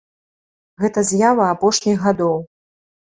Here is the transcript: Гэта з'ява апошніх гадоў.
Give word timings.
Гэта 0.83 1.03
з'ява 1.09 1.43
апошніх 1.57 1.97
гадоў. 2.07 2.35